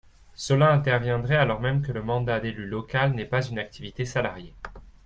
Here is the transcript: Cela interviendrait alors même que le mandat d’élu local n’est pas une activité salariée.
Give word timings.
Cela 0.33 0.71
interviendrait 0.73 1.35
alors 1.35 1.59
même 1.59 1.83
que 1.83 1.91
le 1.91 2.01
mandat 2.01 2.39
d’élu 2.39 2.65
local 2.65 3.13
n’est 3.13 3.23
pas 3.23 3.45
une 3.45 3.59
activité 3.59 4.03
salariée. 4.03 4.55